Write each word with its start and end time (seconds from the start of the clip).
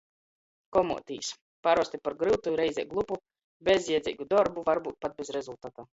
Komuotīs- 0.77 1.27
parosti 1.67 1.99
par 2.07 2.17
gryutu 2.21 2.53
i 2.55 2.59
reizē 2.61 2.85
glupu, 2.95 3.19
bezjiedzeigu 3.69 4.29
dorbu, 4.33 4.65
varbyut 4.71 4.99
pat 5.07 5.19
bez 5.21 5.35
rezultata. 5.37 5.87